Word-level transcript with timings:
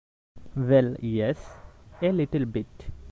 Well, 0.55 0.95
yes, 0.99 1.37
a 2.01 2.11
little 2.11 2.45
bit. 2.47 2.85